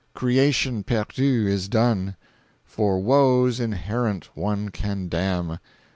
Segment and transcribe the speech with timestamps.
[0.15, 2.15] Creation perdu, is done;
[2.65, 5.59] for woes inherent one can damn.